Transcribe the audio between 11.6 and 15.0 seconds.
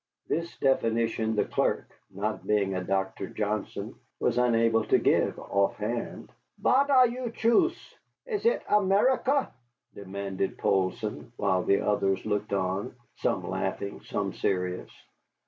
the others looked on, some laughing, some serious.